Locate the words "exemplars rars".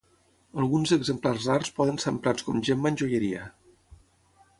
0.95-1.69